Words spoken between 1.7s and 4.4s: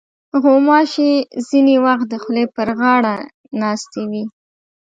وخت د خولې پر غاړه ناستې وي.